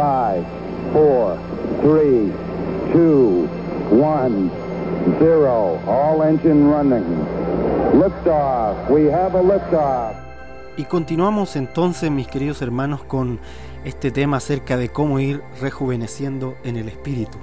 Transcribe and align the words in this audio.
Five, 0.00 0.46
four, 0.94 1.36
three, 1.82 2.32
two, 2.90 3.46
one, 3.90 4.50
zero. 5.18 5.78
All 5.86 6.22
engine 6.22 6.70
running. 6.70 7.04
Liftoff. 7.92 8.88
We 8.88 9.12
have 9.12 9.34
a 9.34 9.42
liftoff. 9.42 10.14
Y 10.78 10.84
continuamos 10.84 11.54
entonces, 11.56 12.10
mis 12.10 12.28
queridos 12.28 12.62
hermanos, 12.62 13.04
con 13.04 13.40
este 13.84 14.10
tema 14.10 14.38
acerca 14.38 14.78
de 14.78 14.88
cómo 14.88 15.20
ir 15.20 15.42
rejuveneciendo 15.60 16.54
en 16.64 16.78
el 16.78 16.88
espíritu. 16.88 17.36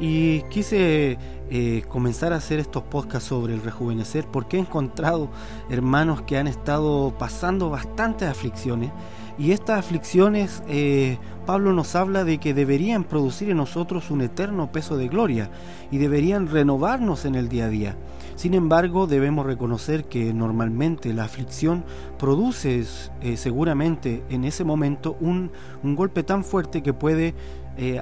Y 0.00 0.44
quise 0.44 1.18
eh, 1.50 1.82
comenzar 1.90 2.32
a 2.32 2.36
hacer 2.36 2.58
estos 2.58 2.84
podcasts 2.84 3.28
sobre 3.28 3.52
el 3.52 3.60
rejuvenecer 3.60 4.24
porque 4.24 4.56
he 4.56 4.60
encontrado 4.60 5.28
hermanos 5.68 6.22
que 6.22 6.38
han 6.38 6.46
estado 6.46 7.12
pasando 7.18 7.68
bastantes 7.68 8.30
aflicciones 8.30 8.92
y 9.38 9.52
estas 9.52 9.78
aflicciones 9.78 10.62
eh, 10.68 11.18
Pablo 11.46 11.72
nos 11.72 11.94
habla 11.94 12.24
de 12.24 12.38
que 12.38 12.54
deberían 12.54 13.04
producir 13.04 13.50
en 13.50 13.56
nosotros 13.58 14.10
un 14.10 14.20
eterno 14.20 14.72
peso 14.72 14.96
de 14.96 15.08
gloria 15.08 15.50
y 15.90 15.98
deberían 15.98 16.48
renovarnos 16.48 17.24
en 17.24 17.36
el 17.36 17.48
día 17.48 17.66
a 17.66 17.68
día. 17.68 17.96
Sin 18.34 18.54
embargo, 18.54 19.06
debemos 19.06 19.46
reconocer 19.46 20.04
que 20.04 20.34
normalmente 20.34 21.12
la 21.12 21.24
aflicción 21.24 21.84
produce 22.18 22.84
eh, 23.22 23.36
seguramente 23.36 24.24
en 24.28 24.44
ese 24.44 24.64
momento 24.64 25.16
un, 25.20 25.50
golpe 25.82 26.22
tan 26.22 26.44
fuerte 26.44 26.82
que 26.82 26.92
puede 26.92 27.34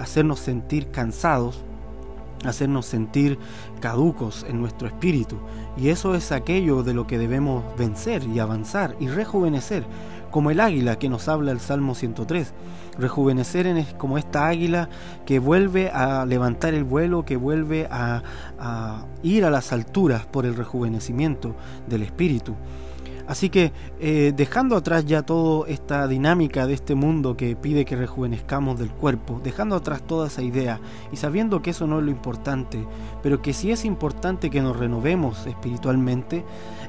hacernos 0.00 0.40
sentir 0.40 0.90
cansados, 0.90 1.62
hacernos 2.44 2.86
sentir 2.86 3.38
caducos 3.80 4.46
en 4.48 4.60
nuestro 4.60 4.88
espíritu. 4.88 5.36
Y 5.76 5.88
eso 5.88 6.14
es 6.14 6.32
aquello 6.32 6.82
de 6.82 6.94
lo 6.94 7.06
que 7.06 7.18
debemos 7.18 7.64
vencer 7.76 8.22
y 8.24 8.38
avanzar 8.38 8.96
y 9.00 9.08
rejuvenecer, 9.08 9.84
como 10.30 10.50
el 10.50 10.60
águila 10.60 10.98
que 10.98 11.08
nos 11.08 11.28
habla 11.28 11.52
el 11.52 11.60
Salmo 11.60 11.94
103. 11.94 12.52
Rejuvenecer 12.98 13.66
es 13.66 13.94
como 13.94 14.18
esta 14.18 14.46
águila 14.46 14.88
que 15.24 15.38
vuelve 15.38 15.90
a 15.90 16.24
levantar 16.26 16.74
el 16.74 16.84
vuelo, 16.84 17.24
que 17.24 17.36
vuelve 17.36 17.88
a, 17.90 18.22
a 18.58 19.04
ir 19.22 19.44
a 19.44 19.50
las 19.50 19.72
alturas 19.72 20.26
por 20.26 20.46
el 20.46 20.56
rejuvenecimiento 20.56 21.54
del 21.86 22.02
espíritu. 22.02 22.54
Así 23.26 23.50
que 23.50 23.72
eh, 23.98 24.32
dejando 24.36 24.76
atrás 24.76 25.04
ya 25.04 25.22
toda 25.22 25.68
esta 25.68 26.06
dinámica 26.06 26.66
de 26.66 26.74
este 26.74 26.94
mundo 26.94 27.36
que 27.36 27.56
pide 27.56 27.84
que 27.84 27.96
rejuvenezcamos 27.96 28.78
del 28.78 28.90
cuerpo, 28.90 29.40
dejando 29.42 29.76
atrás 29.76 30.02
toda 30.02 30.28
esa 30.28 30.42
idea 30.42 30.80
y 31.12 31.16
sabiendo 31.16 31.62
que 31.62 31.70
eso 31.70 31.86
no 31.86 31.98
es 31.98 32.04
lo 32.04 32.10
importante, 32.10 32.86
pero 33.22 33.42
que 33.42 33.52
sí 33.52 33.70
es 33.72 33.84
importante 33.84 34.50
que 34.50 34.62
nos 34.62 34.76
renovemos 34.76 35.46
espiritualmente, 35.46 36.44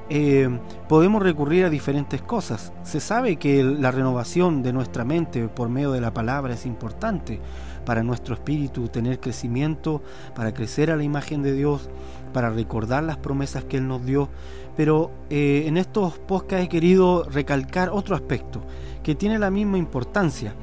eh, 0.09 0.49
podemos 0.87 1.23
recurrir 1.23 1.65
a 1.65 1.69
diferentes 1.69 2.21
cosas. 2.21 2.71
Se 2.83 2.99
sabe 2.99 3.37
que 3.37 3.63
la 3.63 3.91
renovación 3.91 4.63
de 4.63 4.73
nuestra 4.73 5.03
mente 5.03 5.47
por 5.47 5.69
medio 5.69 5.91
de 5.91 6.01
la 6.01 6.13
palabra 6.13 6.53
es 6.53 6.65
importante 6.65 7.39
para 7.87 8.03
nuestro 8.03 8.35
espíritu 8.35 8.89
tener 8.89 9.21
crecimiento, 9.21 10.01
para 10.35 10.53
crecer 10.53 10.91
a 10.91 10.97
la 10.97 11.03
imagen 11.03 11.41
de 11.41 11.53
Dios, 11.53 11.89
para 12.33 12.49
recordar 12.49 13.01
las 13.01 13.15
promesas 13.15 13.63
que 13.63 13.77
Él 13.77 13.87
nos 13.87 14.05
dio. 14.05 14.27
Pero 14.75 15.09
eh, 15.29 15.63
en 15.67 15.77
estos 15.77 16.19
podcasts 16.19 16.65
he 16.65 16.69
querido 16.69 17.23
recalcar 17.23 17.89
otro 17.89 18.13
aspecto 18.13 18.61
que 19.03 19.15
tiene 19.15 19.39
la 19.39 19.49
misma 19.49 19.77
importancia 19.77 20.53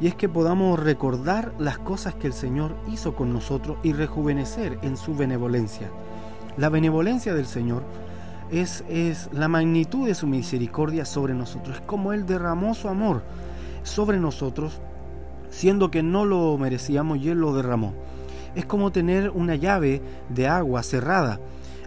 y 0.00 0.06
es 0.06 0.14
que 0.14 0.28
podamos 0.28 0.78
recordar 0.78 1.52
las 1.58 1.78
cosas 1.78 2.14
que 2.14 2.28
el 2.28 2.32
Señor 2.32 2.76
hizo 2.92 3.16
con 3.16 3.32
nosotros 3.32 3.78
y 3.82 3.92
rejuvenecer 3.92 4.78
en 4.82 4.96
su 4.96 5.16
benevolencia. 5.16 5.90
La 6.56 6.68
benevolencia 6.68 7.34
del 7.34 7.46
Señor 7.46 7.82
es, 8.52 8.84
es 8.88 9.28
la 9.32 9.48
magnitud 9.48 10.06
de 10.06 10.14
su 10.14 10.28
misericordia 10.28 11.04
sobre 11.04 11.34
nosotros, 11.34 11.78
es 11.78 11.82
como 11.82 12.12
Él 12.12 12.24
derramó 12.24 12.72
su 12.76 12.88
amor 12.88 13.22
sobre 13.82 14.18
nosotros 14.18 14.80
siendo 15.50 15.90
que 15.90 16.02
no 16.02 16.24
lo 16.24 16.56
merecíamos 16.58 17.18
y 17.18 17.30
Él 17.30 17.40
lo 17.40 17.54
derramó. 17.54 17.94
Es 18.54 18.64
como 18.64 18.92
tener 18.92 19.30
una 19.30 19.54
llave 19.54 20.02
de 20.28 20.48
agua 20.48 20.82
cerrada, 20.82 21.40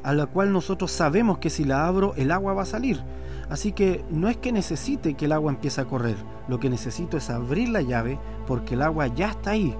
a 0.03 0.13
la 0.13 0.25
cual 0.25 0.51
nosotros 0.53 0.91
sabemos 0.91 1.38
que 1.38 1.49
si 1.49 1.63
la 1.63 1.85
abro 1.88 2.13
el 2.16 2.31
agua 2.31 2.53
va 2.53 2.63
a 2.63 2.66
salir. 2.66 3.01
Así 3.50 3.73
que 3.73 4.05
no 4.09 4.29
es 4.29 4.38
que 4.38 4.53
necesite 4.53 5.16
que 5.16 5.25
el 5.25 5.33
agua 5.33 5.51
empiece 5.51 5.81
a 5.81 5.85
correr, 5.85 6.16
lo 6.47 6.59
que 6.59 6.69
necesito 6.69 7.17
es 7.17 7.29
abrir 7.29 7.67
la 7.67 7.81
llave 7.81 8.17
porque 8.47 8.75
el 8.75 8.81
agua 8.81 9.07
ya 9.07 9.31
está 9.31 9.51
ahí. 9.51 9.75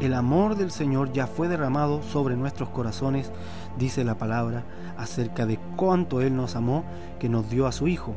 El 0.00 0.12
amor 0.12 0.56
del 0.56 0.70
Señor 0.70 1.12
ya 1.12 1.26
fue 1.26 1.48
derramado 1.48 2.02
sobre 2.02 2.36
nuestros 2.36 2.68
corazones, 2.68 3.30
dice 3.78 4.04
la 4.04 4.18
palabra, 4.18 4.64
acerca 4.98 5.46
de 5.46 5.58
cuánto 5.76 6.20
Él 6.20 6.36
nos 6.36 6.56
amó, 6.56 6.84
que 7.18 7.28
nos 7.28 7.48
dio 7.48 7.66
a 7.66 7.72
su 7.72 7.88
Hijo. 7.88 8.14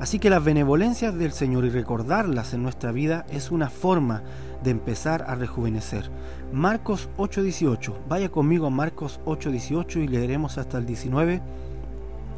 Así 0.00 0.20
que 0.20 0.30
las 0.30 0.44
benevolencias 0.44 1.16
del 1.16 1.32
Señor 1.32 1.64
y 1.64 1.70
recordarlas 1.70 2.54
en 2.54 2.62
nuestra 2.62 2.92
vida 2.92 3.26
es 3.30 3.50
una 3.50 3.68
forma 3.68 4.22
de 4.62 4.70
empezar 4.70 5.24
a 5.26 5.34
rejuvenecer. 5.34 6.10
Marcos 6.52 7.08
8:18, 7.16 7.94
vaya 8.08 8.28
conmigo 8.28 8.66
a 8.66 8.70
Marcos 8.70 9.20
8:18 9.24 10.00
y 10.00 10.06
leeremos 10.06 10.56
hasta 10.56 10.78
el 10.78 10.86
19. 10.86 11.42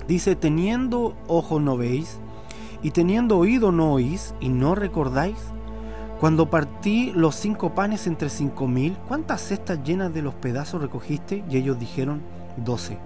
Dice, 0.09 0.37
teniendo 0.37 1.15
ojo 1.29 1.61
no 1.61 1.77
veis, 1.77 2.19
y 2.83 2.91
teniendo 2.93 3.39
oído 3.39 3.73
no 3.73 3.93
oís, 3.93 4.35
y 4.41 4.49
no 4.49 4.75
recordáis. 4.75 5.37
Cuando 6.19 6.51
partí 6.51 7.13
los 7.15 7.35
cinco 7.35 7.75
panes 7.75 8.07
entre 8.07 8.29
cinco 8.29 8.67
mil, 8.69 8.97
¿cuántas 9.07 9.41
cestas 9.43 9.83
llenas 9.85 10.13
de 10.13 10.23
los 10.23 10.35
pedazos 10.35 10.83
recogiste? 10.83 11.45
Y 11.49 11.57
ellos 11.57 11.79
dijeron, 11.79 12.23
doce. 12.57 12.99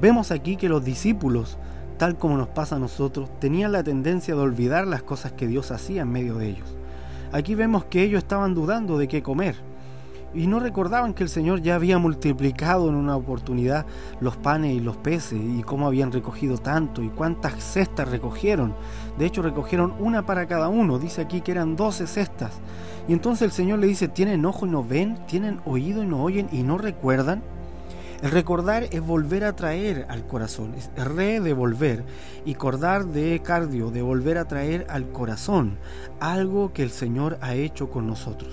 Vemos 0.00 0.30
aquí 0.30 0.56
que 0.56 0.68
los 0.68 0.84
discípulos, 0.84 1.58
tal 1.98 2.16
como 2.16 2.36
nos 2.36 2.48
pasa 2.48 2.76
a 2.76 2.78
nosotros, 2.78 3.28
tenían 3.40 3.72
la 3.72 3.82
tendencia 3.82 4.34
de 4.34 4.40
olvidar 4.40 4.86
las 4.86 5.02
cosas 5.02 5.32
que 5.32 5.46
Dios 5.46 5.70
hacía 5.70 6.02
en 6.02 6.12
medio 6.12 6.36
de 6.36 6.48
ellos. 6.48 6.76
Aquí 7.32 7.54
vemos 7.54 7.84
que 7.84 8.02
ellos 8.02 8.22
estaban 8.22 8.54
dudando 8.54 8.96
de 8.96 9.08
qué 9.08 9.22
comer 9.22 9.56
y 10.34 10.46
no 10.46 10.60
recordaban 10.60 11.14
que 11.14 11.22
el 11.22 11.28
Señor 11.28 11.62
ya 11.62 11.74
había 11.74 11.98
multiplicado 11.98 12.88
en 12.88 12.94
una 12.94 13.16
oportunidad 13.16 13.86
los 14.20 14.36
panes 14.36 14.74
y 14.74 14.80
los 14.80 14.96
peces 14.96 15.40
y 15.40 15.62
cómo 15.62 15.86
habían 15.86 16.12
recogido 16.12 16.58
tanto 16.58 17.02
y 17.02 17.08
cuántas 17.08 17.62
cestas 17.62 18.08
recogieron. 18.08 18.74
De 19.18 19.26
hecho 19.26 19.42
recogieron 19.42 19.94
una 19.98 20.26
para 20.26 20.46
cada 20.46 20.68
uno, 20.68 20.98
dice 20.98 21.22
aquí 21.22 21.40
que 21.40 21.52
eran 21.52 21.76
doce 21.76 22.06
cestas. 22.06 22.60
Y 23.08 23.12
entonces 23.14 23.42
el 23.42 23.52
Señor 23.52 23.78
le 23.78 23.86
dice, 23.86 24.08
¿tienen 24.08 24.44
ojo 24.44 24.66
y 24.66 24.70
no 24.70 24.84
ven? 24.84 25.18
¿Tienen 25.26 25.60
oído 25.64 26.02
y 26.02 26.06
no 26.06 26.22
oyen 26.22 26.48
y 26.52 26.62
no 26.62 26.76
recuerdan? 26.76 27.42
El 28.20 28.32
recordar 28.32 28.82
es 28.90 29.00
volver 29.00 29.44
a 29.44 29.54
traer 29.54 30.04
al 30.08 30.26
corazón, 30.26 30.74
es 30.74 30.90
redevolver 30.96 32.04
y 32.44 32.54
cordar 32.54 33.06
de 33.06 33.40
cardio, 33.44 33.92
de 33.92 34.02
volver 34.02 34.38
a 34.38 34.48
traer 34.48 34.88
al 34.90 35.10
corazón 35.12 35.78
algo 36.18 36.72
que 36.72 36.82
el 36.82 36.90
Señor 36.90 37.38
ha 37.42 37.54
hecho 37.54 37.90
con 37.90 38.08
nosotros. 38.08 38.50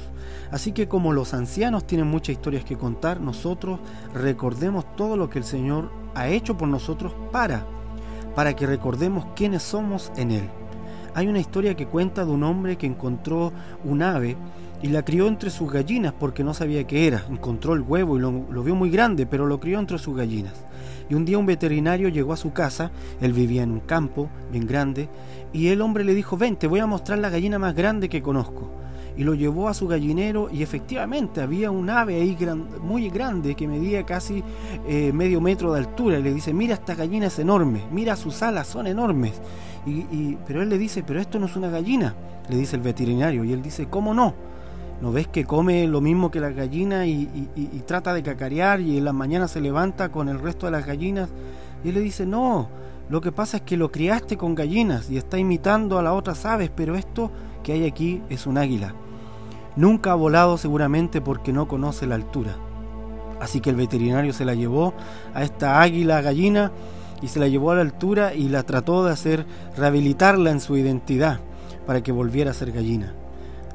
Así 0.51 0.71
que 0.71 0.87
como 0.87 1.13
los 1.13 1.33
ancianos 1.33 1.87
tienen 1.87 2.05
muchas 2.05 2.33
historias 2.33 2.63
que 2.63 2.77
contar, 2.77 3.19
nosotros 3.19 3.79
recordemos 4.13 4.85
todo 4.95 5.17
lo 5.17 5.31
que 5.31 5.39
el 5.39 5.45
Señor 5.45 5.89
ha 6.13 6.27
hecho 6.27 6.55
por 6.55 6.67
nosotros 6.67 7.15
para, 7.31 7.65
para 8.35 8.55
que 8.55 8.67
recordemos 8.67 9.25
quiénes 9.35 9.63
somos 9.63 10.11
en 10.15 10.29
Él. 10.29 10.47
Hay 11.15 11.27
una 11.27 11.39
historia 11.39 11.75
que 11.75 11.87
cuenta 11.87 12.23
de 12.23 12.31
un 12.31 12.43
hombre 12.43 12.77
que 12.77 12.85
encontró 12.85 13.51
un 13.83 14.03
ave 14.03 14.37
y 14.81 14.87
la 14.87 15.03
crió 15.03 15.27
entre 15.27 15.49
sus 15.49 15.71
gallinas 15.71 16.13
porque 16.13 16.43
no 16.43 16.53
sabía 16.53 16.85
qué 16.85 17.07
era. 17.07 17.25
Encontró 17.29 17.73
el 17.73 17.81
huevo 17.81 18.17
y 18.17 18.19
lo, 18.19 18.63
vio 18.63 18.75
muy 18.75 18.89
grande, 18.89 19.25
pero 19.25 19.45
lo 19.45 19.59
crió 19.59 19.79
entre 19.79 19.97
sus 19.97 20.15
gallinas. 20.15 20.53
Y 21.09 21.13
un 21.13 21.25
día 21.25 21.37
un 21.37 21.45
veterinario 21.45 22.09
llegó 22.09 22.33
a 22.33 22.37
su 22.37 22.51
casa, 22.51 22.91
él 23.21 23.33
vivía 23.33 23.63
en 23.63 23.71
un 23.71 23.79
campo 23.79 24.29
bien 24.51 24.65
grande, 24.65 25.07
y 25.53 25.67
el 25.67 25.81
hombre 25.81 26.03
le 26.03 26.15
dijo, 26.15 26.37
ven, 26.37 26.55
te 26.55 26.67
voy 26.67 26.79
a 26.79 26.87
mostrar 26.87 27.19
la 27.19 27.29
gallina 27.29 27.59
más 27.59 27.75
grande 27.75 28.09
que 28.09 28.21
conozco. 28.21 28.69
Y 29.17 29.23
lo 29.23 29.33
llevó 29.33 29.69
a 29.69 29.73
su 29.73 29.87
gallinero 29.87 30.49
y 30.51 30.61
efectivamente 30.61 31.39
había 31.39 31.71
un 31.71 31.89
ave 31.89 32.15
ahí 32.15 32.37
muy 32.81 33.09
grande 33.09 33.55
que 33.55 33.65
medía 33.65 34.05
casi 34.05 34.43
eh, 34.89 35.11
medio 35.13 35.39
metro 35.39 35.71
de 35.71 35.79
altura. 35.79 36.19
Y 36.19 36.23
le 36.23 36.33
dice, 36.33 36.53
mira, 36.53 36.73
esta 36.73 36.95
gallina 36.95 37.27
es 37.27 37.39
enorme, 37.39 37.83
mira 37.91 38.17
sus 38.17 38.41
alas, 38.43 38.67
son 38.67 38.87
enormes. 38.87 39.41
Y, 39.85 40.37
pero 40.47 40.63
él 40.63 40.69
le 40.69 40.77
dice, 40.77 41.03
pero 41.03 41.21
esto 41.21 41.39
no 41.39 41.45
es 41.45 41.55
una 41.55 41.69
gallina, 41.69 42.15
le 42.49 42.57
dice 42.57 42.75
el 42.75 42.81
veterinario. 42.81 43.45
Y 43.45 43.53
él 43.53 43.61
dice, 43.61 43.87
¿cómo 43.87 44.13
no? 44.13 44.33
¿No 45.01 45.11
ves 45.11 45.27
que 45.27 45.45
come 45.45 45.87
lo 45.87 45.99
mismo 45.99 46.31
que 46.31 46.39
la 46.39 46.51
gallina 46.51 47.05
y, 47.05 47.27
trata 47.85 48.13
de 48.13 48.23
cacarear 48.23 48.79
y 48.79 48.97
en 48.97 49.05
la 49.05 49.13
mañana 49.13 49.47
se 49.47 49.61
levanta 49.61 50.09
con 50.09 50.29
el 50.29 50.39
resto 50.39 50.65
de 50.65 50.71
las 50.71 50.85
gallinas? 50.85 51.29
Y 51.83 51.89
él 51.89 51.95
le 51.95 52.01
dice, 52.01 52.25
no, 52.25 52.69
lo 53.09 53.21
que 53.21 53.31
pasa 53.31 53.57
es 53.57 53.63
que 53.63 53.77
lo 53.77 53.91
criaste 53.91 54.37
con 54.37 54.55
gallinas 54.55 55.09
y 55.09 55.17
está 55.17 55.37
imitando 55.37 55.99
a 55.99 56.01
las 56.01 56.13
otras 56.13 56.45
aves, 56.45 56.71
pero 56.75 56.95
esto 56.95 57.29
que 57.63 57.73
hay 57.73 57.85
aquí 57.85 58.21
es 58.29 58.47
un 58.47 58.57
águila. 58.57 58.95
Nunca 59.75 60.13
ha 60.13 60.15
volado 60.15 60.57
seguramente 60.57 61.19
porque 61.19 61.51
no 61.51 61.67
conoce 61.67 62.07
la 62.07 62.15
altura. 62.15 62.55
Así 63.41 63.59
que 63.59 63.69
el 63.69 63.75
veterinario 63.75 64.31
se 64.31 64.45
la 64.45 64.55
llevó 64.55 64.93
a 65.33 65.43
esta 65.43 65.81
águila 65.81 66.21
gallina 66.21 66.71
y 67.21 67.27
se 67.27 67.39
la 67.39 67.49
llevó 67.49 67.71
a 67.71 67.75
la 67.75 67.81
altura 67.81 68.33
y 68.33 68.47
la 68.47 68.63
trató 68.63 69.03
de 69.03 69.11
hacer 69.11 69.45
rehabilitarla 69.75 70.51
en 70.51 70.61
su 70.61 70.77
identidad 70.77 71.41
para 71.85 72.01
que 72.01 72.13
volviera 72.13 72.51
a 72.51 72.53
ser 72.53 72.71
gallina. 72.71 73.13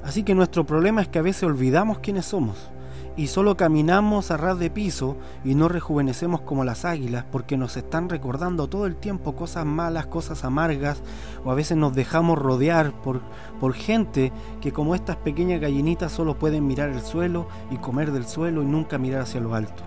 Así 0.04 0.22
que 0.22 0.34
nuestro 0.34 0.64
problema 0.64 1.02
es 1.02 1.08
que 1.08 1.18
a 1.18 1.22
veces 1.22 1.44
olvidamos 1.44 1.98
quiénes 1.98 2.26
somos 2.26 2.70
y 3.16 3.26
solo 3.26 3.56
caminamos 3.56 4.30
a 4.30 4.36
ras 4.36 4.58
de 4.58 4.70
piso 4.70 5.16
y 5.44 5.54
no 5.54 5.68
rejuvenecemos 5.68 6.40
como 6.42 6.64
las 6.64 6.84
águilas 6.84 7.24
porque 7.30 7.56
nos 7.56 7.76
están 7.76 8.08
recordando 8.08 8.68
todo 8.68 8.86
el 8.86 8.96
tiempo 8.96 9.36
cosas 9.36 9.66
malas, 9.66 10.06
cosas 10.06 10.44
amargas 10.44 11.02
o 11.44 11.50
a 11.50 11.54
veces 11.54 11.76
nos 11.76 11.94
dejamos 11.94 12.38
rodear 12.38 12.92
por, 13.02 13.20
por 13.58 13.74
gente 13.74 14.32
que 14.60 14.72
como 14.72 14.94
estas 14.94 15.16
pequeñas 15.16 15.60
gallinitas 15.60 16.12
solo 16.12 16.38
pueden 16.38 16.66
mirar 16.66 16.90
el 16.90 17.02
suelo 17.02 17.46
y 17.70 17.76
comer 17.76 18.12
del 18.12 18.26
suelo 18.26 18.62
y 18.62 18.66
nunca 18.66 18.96
mirar 18.98 19.22
hacia 19.22 19.40
lo 19.40 19.54
alto. 19.54 19.82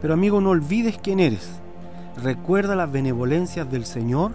Pero 0.00 0.14
amigo, 0.14 0.40
no 0.40 0.50
olvides 0.50 0.98
quién 1.02 1.20
eres. 1.20 1.60
Recuerda 2.22 2.76
las 2.76 2.92
benevolencias 2.92 3.70
del 3.70 3.86
Señor 3.86 4.32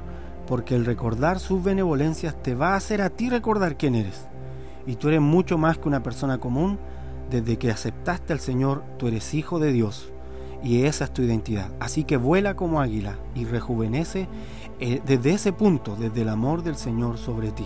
porque 0.48 0.75
el 0.75 0.86
recordar 0.86 1.39
sus 1.39 1.63
benevolencias 1.63 2.42
te 2.42 2.56
va 2.56 2.74
a 2.74 2.77
hacer 2.77 3.01
a 3.01 3.09
ti 3.09 3.30
recordar 3.30 3.77
quién 3.77 3.95
eres. 3.95 4.27
Y 4.87 4.95
tú 4.95 5.09
eres 5.09 5.21
mucho 5.21 5.59
más 5.59 5.77
que 5.77 5.87
una 5.87 6.01
persona 6.01 6.39
común 6.39 6.79
desde 7.29 7.57
que 7.57 7.69
aceptaste 7.69 8.33
al 8.33 8.39
Señor, 8.39 8.83
tú 8.97 9.07
eres 9.07 9.33
hijo 9.33 9.59
de 9.59 9.71
Dios 9.71 10.11
y 10.63 10.83
esa 10.85 11.05
es 11.05 11.13
tu 11.13 11.21
identidad. 11.21 11.69
Así 11.79 12.03
que 12.03 12.17
vuela 12.17 12.55
como 12.55 12.81
águila 12.81 13.17
y 13.35 13.45
rejuvenece 13.45 14.27
eh, 14.79 15.01
desde 15.05 15.31
ese 15.31 15.53
punto, 15.53 15.95
desde 15.95 16.21
el 16.21 16.29
amor 16.29 16.63
del 16.63 16.77
Señor 16.77 17.17
sobre 17.17 17.51
ti. 17.51 17.65